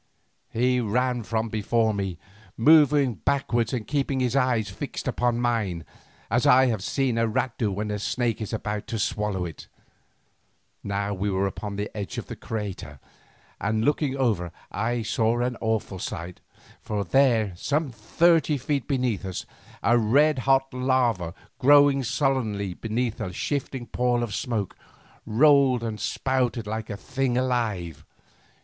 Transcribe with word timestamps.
He 0.51 0.79
ran 0.79 1.21
from 1.21 1.49
before 1.49 1.93
me, 1.93 2.17
moving 2.57 3.13
backwards 3.13 3.71
and 3.71 3.85
keeping 3.85 4.19
his 4.19 4.35
eyes 4.35 4.67
fixed 4.67 5.07
upon 5.07 5.39
mine, 5.39 5.85
as 6.31 6.47
I 6.47 6.65
have 6.73 6.81
seen 6.81 7.19
a 7.19 7.27
rat 7.27 7.53
do 7.59 7.71
when 7.71 7.91
a 7.91 7.99
snake 7.99 8.41
is 8.41 8.51
about 8.51 8.87
to 8.87 8.97
swallow 8.97 9.45
it. 9.45 9.67
Now 10.83 11.13
we 11.13 11.29
were 11.29 11.45
upon 11.45 11.75
the 11.75 11.95
edge 11.95 12.17
of 12.17 12.25
the 12.25 12.35
crater, 12.35 12.99
and 13.59 13.85
looking 13.85 14.17
over 14.17 14.51
I 14.71 15.03
saw 15.03 15.39
an 15.39 15.55
awful 15.61 15.99
sight. 15.99 16.39
For 16.81 17.03
there, 17.03 17.53
some 17.55 17.91
thirty 17.91 18.57
feet 18.57 18.87
beneath 18.87 19.23
us, 19.23 19.45
the 19.83 19.99
red 19.99 20.39
hot 20.49 20.73
lava 20.73 21.35
glowing 21.59 22.01
sullenly 22.03 22.73
beneath 22.73 23.21
a 23.21 23.31
shifting 23.31 23.85
pall 23.85 24.23
of 24.23 24.33
smoke, 24.33 24.75
rolled 25.27 25.83
and 25.83 25.99
spouted 25.99 26.65
like 26.65 26.89
a 26.89 26.97
thing 26.97 27.37
alive. 27.37 28.03